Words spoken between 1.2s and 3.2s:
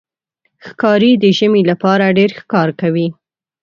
د ژمي لپاره ډېر ښکار کوي.